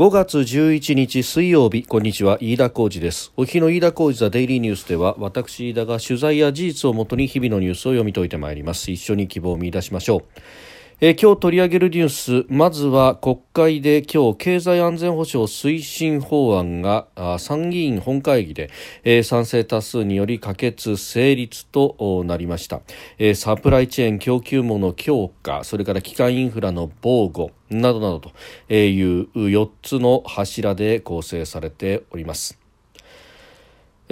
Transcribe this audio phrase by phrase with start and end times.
[0.00, 3.34] 5月11日水曜日こんにちは飯田浩二です。
[3.36, 8.90] お日の飯田浩二ザデイリーニュースでは私飯田が取材や事実をもとに日々のニュースを読み解いてまいります。
[8.90, 10.40] 一緒に希望を見出しましょう。
[11.02, 12.08] え今日取り上げるニュー
[12.44, 17.06] スまずは国会で今日経済安全保障推進法案が
[17.38, 18.68] 参議院本会議で、
[19.02, 22.82] え賛成多数により可決成立となりました、
[23.18, 32.59] えサプライチェーン供給網の強化それから基幹インフラの防護などなどという4つの柱で構成されております。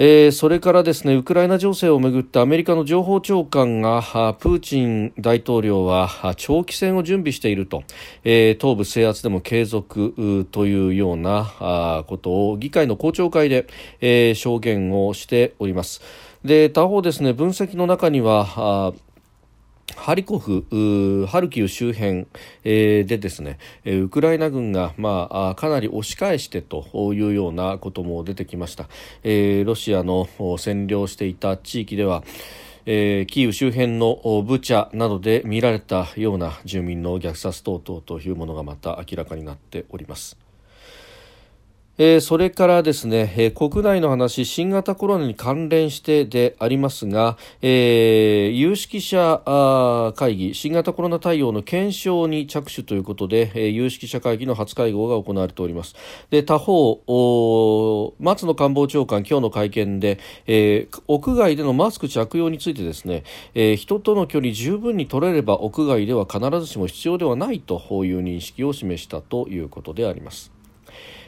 [0.01, 4.01] えー、それからですねウクライナ情勢をめぐってアメリカの情報長官が
[4.39, 7.83] プーチン大統領は長期戦を準備していると、
[8.23, 13.67] えー、東部制圧でも継続というようなことを議会の公聴会で、
[13.99, 16.01] えー、証言をしております。
[16.45, 18.93] で他方ですね分析の中には
[19.95, 22.27] ハリコフ、ハルキウ周辺、
[22.63, 28.87] え、でですね、ウクライナ軍が、まあ、かなり押し返してというようなことも出てきました。
[29.23, 32.23] え、ロシアの占領していた地域では、
[32.85, 40.48] え、キーウ周辺のブチャなどで見られたような住民の虐殺等々というものがまた明らかになっております。
[42.01, 49.41] えー、それからですね、えー、国内の話、新型コロナに関連してでありますが、えー、有識者
[50.15, 55.93] 会議、新型コロナ対応の検証に着手ということで、えー、有識者会議の初会合が行われております。
[56.29, 57.01] で、他方、
[58.21, 63.25] 松野官房長官、今日の会見で、えー、屋外でのマスク着用についてですね、
[63.55, 67.75] えー、人との距離十分に取れれば屋外では必ずしも必要ではないと
[68.05, 70.58] いう認識を示したということであります。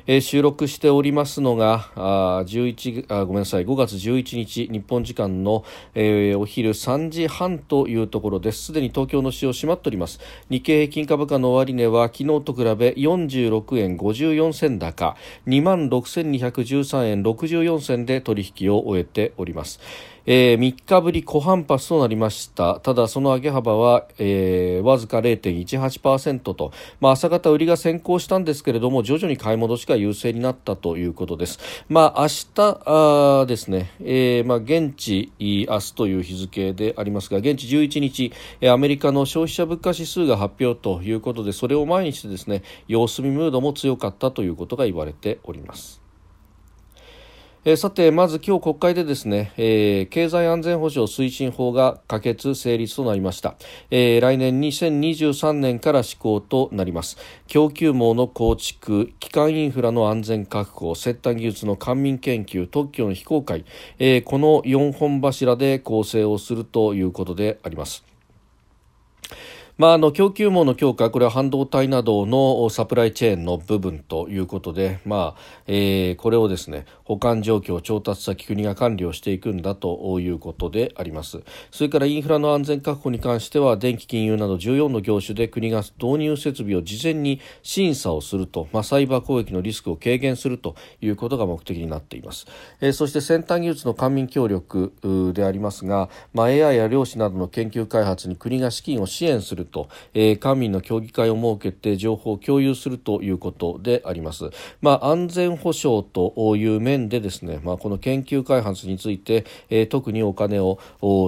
[0.07, 3.66] えー、収録しておりますのがあ11あごめんなさい。
[3.66, 5.63] 5月11日日本時間の、
[5.94, 8.66] えー、お昼3時半というところです。
[8.66, 10.19] すでに東京の市場閉まっております。
[10.49, 15.16] 日経平均株価の終値は昨日と比べ46円54銭高
[15.47, 19.79] 2万6213円64銭で取引を終えております。
[20.25, 22.79] えー、3日ぶり小反発となりました。
[22.79, 31.59] ただその上げ幅は、えー、わずか0.18%と、まあ、朝方売りが先行したんですけれども徐々に買い戻しが優勢になったということです、
[31.90, 38.34] まあ、明日あですね、えー、まあ、現地明日という日付でありますが現地11日
[38.69, 46.00] アメリカの消費者物価指数が発表ということでそれを前にしてですね様子見ムードも強かったということが言われております。
[47.63, 53.53] えー、さてまず今日国会でですね、えー、経済安全保障推進法が可決成立となりました、
[53.91, 57.17] えー、来年2023年から施行となります。
[57.45, 63.63] 供給網の構築基幹インフラの安全確保先端技術の官民研究特許の非公開、
[64.00, 68.03] え、この4本柱で構成をするということであります。
[69.81, 81.42] まあ、あの供給網の強化、これは半導体などのサプライチェーンの部分ということで、まあえー、これをですね保管状況、調達先、国が管理をしていくんだということであります。
[81.72, 92.46] それからインフラの安全確保に関しては、電気、金融など14の業種で国が導入設備を事前に審査をすると、まあ、サイバー攻撃のリスクを軽減するということが目的になっています。
[92.81, 94.94] えー、そして先端技術の官民協力
[95.34, 104.51] でありますが、まあ、AI や量子などの研究開発に国が資金を支援すると、えー、官民の協議会を設けて情報を共有するということであります。
[104.81, 110.79] まあ、安全保障という面でですね、まあ、この研究開発について、えー、特にお金を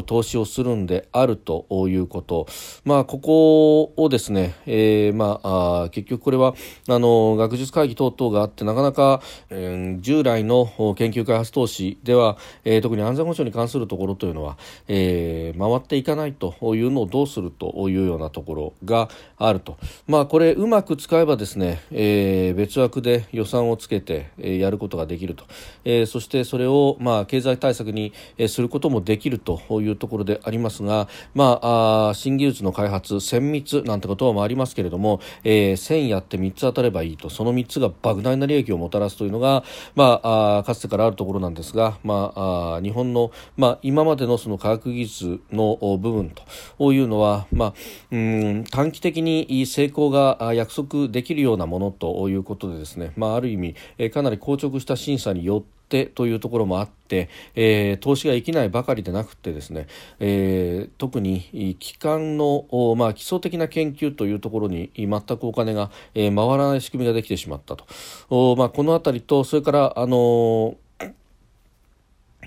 [0.06, 2.48] 投資をするんであるということ、
[2.84, 6.54] まあ、ここをですね、えー、まあ、結局これは
[6.90, 10.66] あの学術会議等々があってなかなか、えー、従来の
[10.98, 25.46] 研究開発投資では、えー、特に安全保障に関するところというのは、えー、回っていかないというのをどうするというようなところがあると、まあ、これうまく使えばですね、えー、別枠で予算をつけて、えー、やることができると、
[25.86, 37.30] えー、そしてそれを、まあ、経済対策に、えー、することもできるというところでありますが、まあ、あ新技術の開発先密なんてこともありますけれども、えー、1000やって3つ当たればいいと。
[37.30, 39.64] その3つが莫大な利益をもたらすというのが、
[39.96, 46.32] まあ、あかつてからあるところなんですが、まあ、あ日本の、まあ、今までのその科学技術の部分
[46.78, 47.74] というのは、まあ、
[48.14, 53.76] うん短期的に成功が約束できるようなものということでですね、まあ、ある意味、
[54.12, 59.88] かなり硬直した審査によってというところもあって、えー、投資が生きないばかりでなくてですね、
[60.20, 70.76] えー、特に機関の、まあ、基礎的な研究というところに全くお金が、えー、回らない仕組みができてしまったと、まあ、この辺りとそれから、あの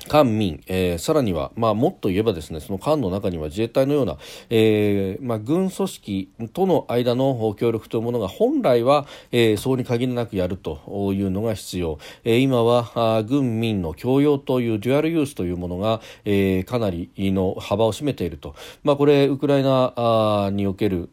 [0.09, 4.17] 官民、えー、さらには、まあ、もっと言えばですねその官の中には自衛隊のような、
[4.51, 18.55] えーまあ、軍組織との間の協力というものが本来は、えー、そうに限りなくやるというのが必要、えー、今はあ軍民の共用というデュアルユースというものが、えー、かなりの幅を占めていると、
[18.85, 21.09] まあ、これウクライナあにおける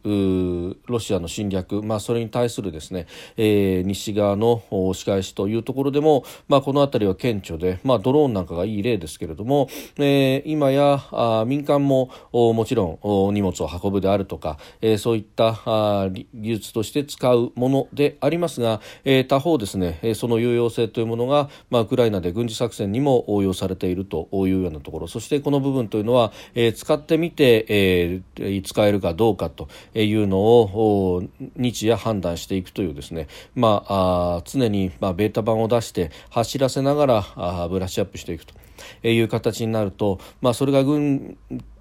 [0.86, 3.06] ロシアの侵略、まあ、それに対するですね、
[3.36, 4.62] えー、西側の
[4.94, 12.98] 仕返しというところでも、まあ、この辺りは顕著で、まあ、ドローンなんかがいい例ですけれども、えー、今やあ民間ももちろ
[13.30, 31.22] ん荷物を運ぶであるとか、えー、そういったあ技術として使うものでありますが、えー、他方ですねその有用性というものが、まあ、ウクライナで軍事作戦にも応用されているというようなところそしてこの部分というのは、えー、使ってみて、えー、使えるかどうかというのを
[31.56, 38.63] 日夜判断していくというですね、まあ、あ常に、まあ、ベータ版を出して走らせながらあブラッシュアップしていくと。
[39.02, 41.36] いう形になると、まあ、それが軍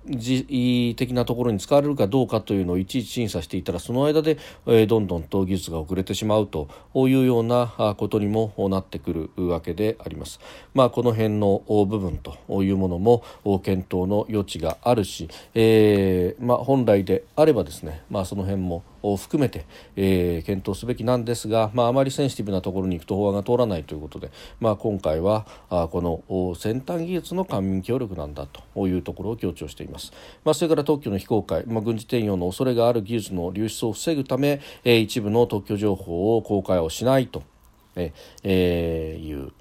[0.06, 4.38] 事的なところに使われるかどうかというのをいちいち審査していたらその間で、
[4.68, 10.40] え、どんどんと技術が遅れてしまうというようなことにもなってくるわけであります。
[10.74, 13.24] まあ、この辺の部分というものも
[13.64, 19.66] 検討の余地があるし、えーまあ、本来であればですね、まあ、その辺もを含めて、
[19.96, 30.14] えー、検討すべきなんですが、まあ、あまりセンシティブなところに行くと法案が通らないということで、まあ、今回はあこの先端技術の官民協力なんだというところを強調しています、
[30.44, 37.44] まあ、それから特許の非公開、まあ、軍事転用の恐れがある技術の流出を防ぐため、えー、一部の特許情報を公開をしないと、
[37.96, 39.52] えー、いう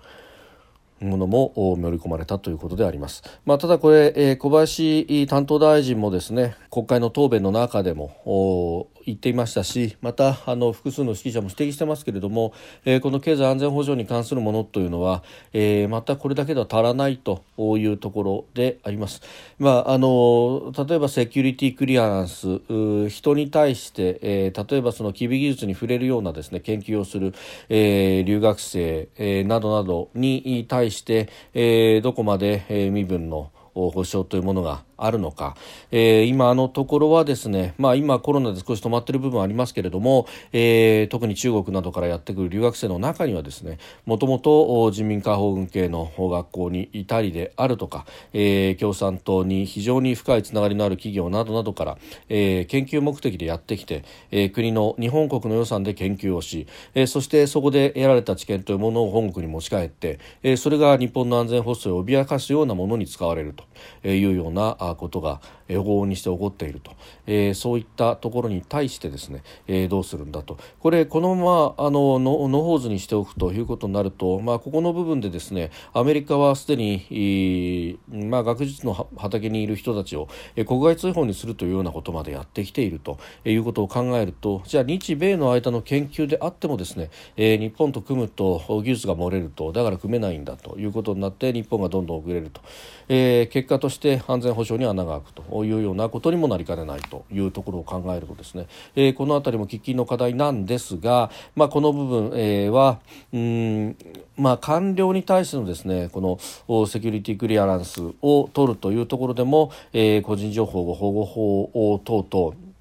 [1.04, 3.22] ものも盛り込まれたということであります。
[3.44, 12.52] まあ、ただこれ、えー、小林担当大臣もですね国会の答弁の中でも言っていましたしまたあの複数の識者も指摘してますけれども、
[12.84, 15.22] えー、この経済安全保障に関するものというのは、
[15.52, 19.22] えー、またこれだけでは足らないというところであります。
[19.58, 22.60] まあ、あの例えばセキュリティクリアランス
[23.08, 27.34] 人に対して、えー、例えばその機微技術に触れるようなですね研究をする、
[27.69, 35.56] えー、留学生、えー、などなどに対して、えー、どこまで、えー、身分の保障というものがあるのか、
[35.90, 51.98] えー、今のところはですね、まあ、今コロナで少し止まっている部分はありますけれども、えー、特に中国などからやってくる留学生の中にはですねもともと人民解放軍系の学校にいたりであるとか、えー、共産党に非常に深いつながりのある企業などなどから、
[52.28, 63.61] えー、研究目的でやってきて、えー、国の日本国の予算で研究をし、えー、そしてそこで得られた知見というものを本国に持ち帰って、えー、それが日本の安全保障を脅かすようなものに使われると。
[64.02, 66.92] というようなことが往々にして起こっていると、
[67.26, 70.58] えー、そういったところに対してですね、えー、どうするんだと。
[70.80, 92.60] これこのままあののほうずにしておくということになると、まあ、ここの部分でですねアメリカはすでに、まあ、学術の畑にいる人たちを、えー、国外追放にするというようなことまでやってきているということを考えるとじゃあ日米の間の研究であってもですね、えー、日本と組むと技術が漏れるとだから組めないんだということになって日本がどんどん遅れると、
[93.08, 98.66] えー、結果として安全保障に穴が開くというようなことにもなりかねないというところを考えるとですね、
[98.96, 103.00] えー、この辺りも喫緊の課題なんですが、まあ、この部分、えー、は
[103.31, 103.96] うん
[104.38, 106.22] まあ、官僚に対してのですねこ
[106.66, 112.71] のセキュリティクリアランスを取るというところでも、えー、個人情報保護法等々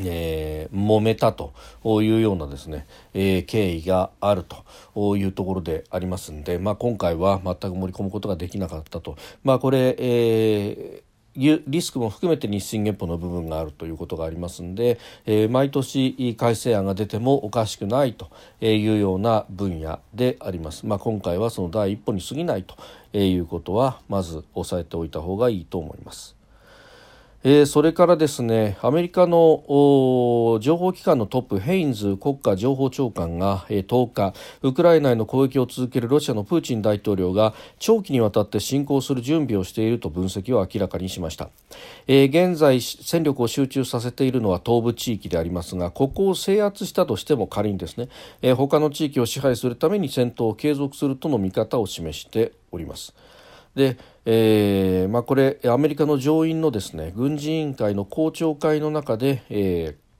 [0.00, 1.52] えー、揉めたと
[1.84, 18.30] いうようなですね、えー、経緯があるというところでありますんで、まあ、今回は全く盛り込むことができなかったと、まあ、これ、えーリスクも含めて日進月歩の部分があるということがありますので、えー、毎年改正案が出てもおかしくないと
[18.60, 20.86] いうような分野であります。
[20.86, 22.76] まあ、今回はその第一歩に過ぎないと
[23.16, 26.41] いうことはまず押さえておいた方がいいと思います。
[27.44, 29.64] えー、それからですねアメリカの
[30.60, 41.50] 情報機関のトップヘインズ国家情報長官が、えー、10日ウクライナへの攻撃を続けるロシアのプーチン大統領が長期にわたって侵攻する準備をしていると分析を明らかにしました、
[42.06, 48.08] えー、現在戦力を集中させているのは東部地域でありますがここを制圧したとしても仮にですね、
[48.42, 53.14] えー、他の地域を支配するために戦闘を継続するとの見方を示しております。
[53.74, 60.11] で、えーまあ、これアメリカの上院のですね軍事委員会の公聴会の中で、えー、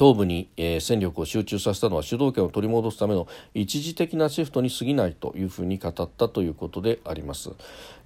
[0.00, 7.50] 東部に、えー、戦力を集中させたのは主導権を取り戻すための一時的なシフトに過ぎないというふうに語ったということであります、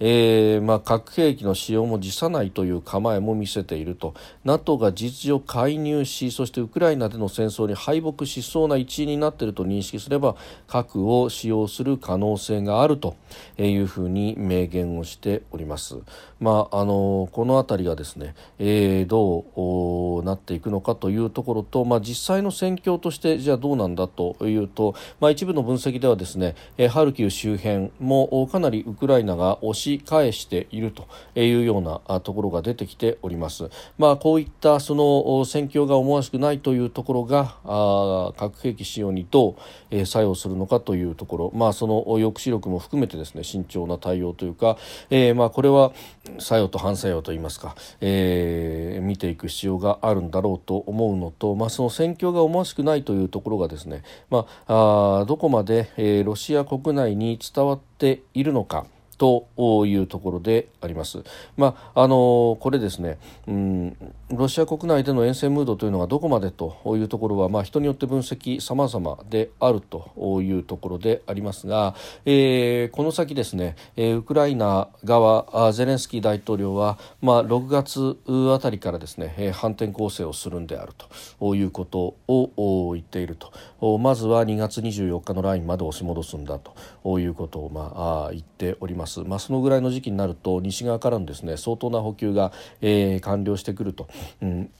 [0.00, 4.12] えーまあ、核兵器の使用も辞さないという構えも見せていると。
[4.44, 10.34] NATO が事実上介入しそしてウクライナでの戦争に敗北しそうな一因になっていると認識すれば
[10.66, 13.16] 核を使用する可能性があると
[13.56, 15.96] いうふうに明言をしております、
[16.40, 31.06] まあ、あのこの辺りがですね、えー、どうなっていくのかというところとまあ、実際の戦況としてじゃあどうなんだというと、まあ、一部の分析ではですね、えハルキウ周辺もかなりウクライナが押し返していると
[31.38, 33.68] いうようなところが出てきております。
[33.98, 39.54] まあ、こういったその戦況が思わしくないというところがあ核兵器使用にどう、
[39.90, 44.76] え作用するのかというところ、まあ、その抑止力も含めてですね慎重な対応というか、
[45.10, 45.92] えー、まあこれは
[46.38, 58.86] 作用と反作用といいますか、えー、見ていく必要があるんだろうと思うのと、まあ、その戦況が思わしくないというところがですね、まあ、あどこまで、えー、ロシア国内に伝わっているのか。
[59.16, 59.46] と
[59.86, 61.22] いうところであります。
[61.56, 63.96] まあ、あのこれですね、うん、
[64.30, 71.94] ロシア国内での沿線ムードというのがどこまでというところは、まあ、人によって分析様々であるというところでありますが、
[72.24, 78.16] えー、この先ですね、えー、ウクライナ側ゼレンスキー大統領は、まあ、6月
[78.54, 80.92] あたりからですね反転攻勢をするんである
[81.38, 86.74] ということを言っているとまずは2月24日のラインまで押し戻すんだと
[87.20, 89.20] いうことを、まあ、言っております。
[89.20, 94.08] ま、あ、そのぐらいの時期になると西側からのですね相当な補給が、えー、完了してくると。
[94.42, 94.70] うん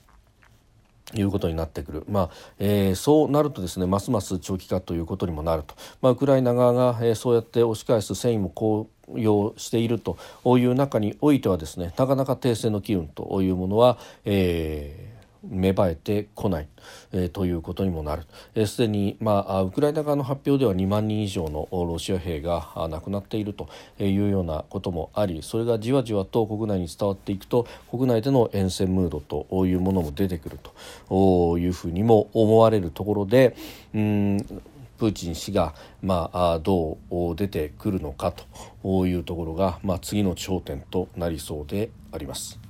[1.13, 10.17] いうことになってくる、まあえー、そうなるとですねますます長期化ということにもなると、まあ、ウクライナ側が、えー、そうやって押し返す戦意も公用していると
[10.59, 15.14] いう中においてはですねなかなか停戦の機運というものは、えー
[15.51, 16.69] 芽生えてこない、
[17.13, 18.23] えー、ということにもなる
[18.67, 30.59] すで、えー、に、まあ、ウクライナ側の発表では2万人以上のロシア兵が亡くなっているというようなこともありそれがじわじわと国内に伝わっていくと国内での沿線ムードというものも出てくる
[31.09, 33.57] というふうにも思われるところで
[33.95, 34.63] うん
[34.99, 38.33] プーチン氏が、まあ、どう出てくるのか
[38.83, 42.64] というところが、まあ、次の焦点となりそうであります。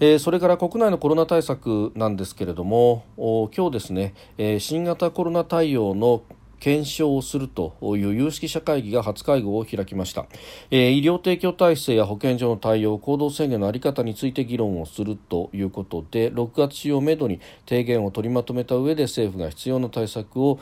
[0.00, 6.22] えー、それから国内のコロナ対策なんですけれども今日ですね、えー、新型コロナ対応の
[6.60, 10.26] 検証をするという有識者会議が初会合を開きました、
[10.70, 20.58] えー、医療提供体制や保健所の対応行動制限の在り方について議論をするということで6月中をめどに提言を取りまとめた上で政府が必要な対策を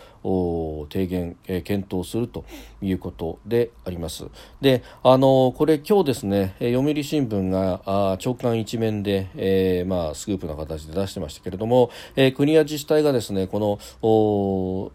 [0.90, 2.44] 提言、えー、検討すると
[2.82, 4.26] いうことであります。
[4.60, 13.78] であのこれ今日ですね読売新聞があ長官一面で、えー、まあスクープの形で出してましたけれども、えー、国や自治体がですねこの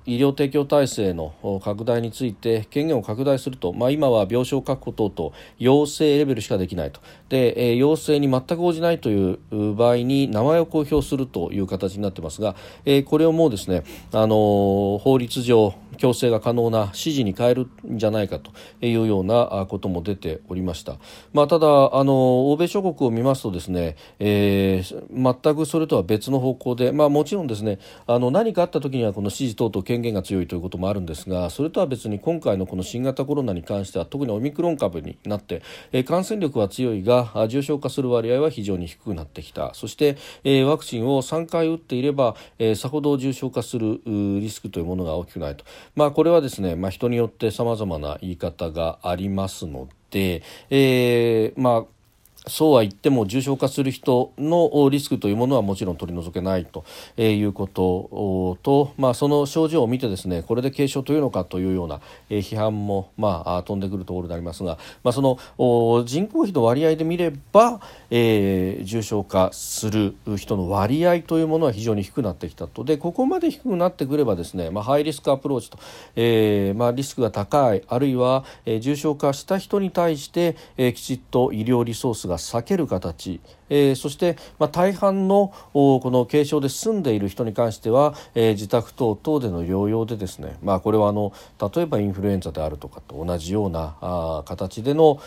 [0.05, 7.01] 医療提供体制制の拡大について権限を拡大すると、まあ、今は病床確保等々要請レベルしかできないと。
[7.29, 12.55] で、えー、要請に全く応じないという場合に名前を公表するという形になってますが、
[12.85, 18.51] えー、これをもうですね、あのー、法律上強制が可能な指示に変えるんじゃないかと
[18.83, 20.97] いうようなことも出ておりました、
[21.31, 35.61] まあ、ただあの欧米諸国を見ますとですね、えー、全くそれとは別の方向で、まあ、もちろんですねあの何かあった時にはこの指示等々権限が強いということももあるんですがそれとは別に今回のこの新型コロナに関しては特にオミクロン株になって、
[35.91, 39.73] え、感染力は強いが重症化する割合は非常に低くなってきた。
[39.73, 45.63] そして、え、ワクチンを3回打っていれば、え、さほど重症化するリスクというものが大きくないと、
[45.95, 52.00] まあ、これはですね、まあ、人によって様々な言い方がありますので、えー、まあ
[52.47, 56.83] そうは言っても重症化する人のリスクというものはもちろん取り除けないと
[57.17, 67.79] いうことと、まあ、その症状を見てですねこれで軽症というのかというような批判も、まあ、飛んでくるところでありますが、まあ、その人口比の割合で見れば、
[68.09, 72.83] えー、重症化する人の割合というものは非常に低くなってきたと。
[72.83, 75.77] でここまで低くなってくればですね、まあ、ハイリスクアプローチと、
[76.15, 91.33] えーまあ、リスクが高いあるいは、えー、重症化した人に対して、えー、きちっと医療リソースがが避ける形、えー、そして、まあ、大半のこの軽症で済んでいる人に関しては、えー、自宅等々での療養でですね、まあ、これはあの
[91.75, 95.21] 例えばインフルエンザであるとかと同じようなあ形での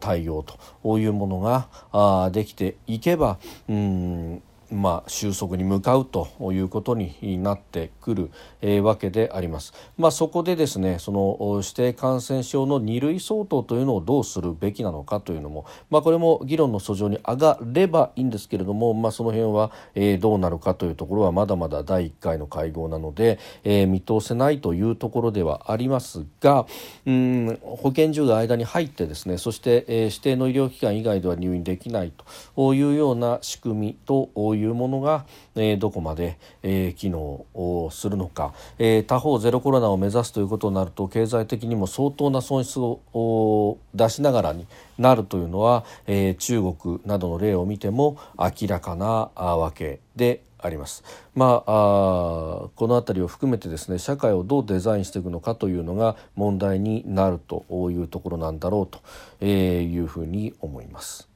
[0.00, 0.44] 対応
[0.82, 8.30] というものがあできていけばうんまあ、収束に向かうということになってくる、
[8.60, 9.72] えー、わけであります。
[9.96, 26.66] まあ、そこでですねその指定感染症の2類相当というのをどうするべきなのかというのも、まあ、これも議論の訴状に上がればいいんですけれども、まあ、その辺は、えー、どうなるかというところはまだまだ第1回の会合なので、えー、見通せないというところではありますが
[27.06, 32.12] うん保健所が間に入ってですねそして、えー、指定の医療機関以外では入院できない
[32.56, 44.66] というような仕組みといういうものが、えー、どこまで、えー、機能をするのか、えー、他方ゼロコロナを目指すということになると経済的にも相当な損失を出しながらに
[44.98, 51.04] なるというのは、えー、中国などの例を見ても明らかなわけであります。
[51.34, 61.35] まあ、あこの辺りを含めてですね社会をどうデザインしていくのかというのが問題になるというところなんだろうというふうに思います。